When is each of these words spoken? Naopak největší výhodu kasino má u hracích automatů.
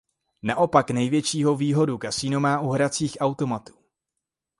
Naopak 0.43 0.89
největší 0.91 1.43
výhodu 1.57 1.97
kasino 1.97 2.39
má 2.39 2.59
u 2.61 2.69
hracích 2.69 3.17
automatů. 3.19 3.73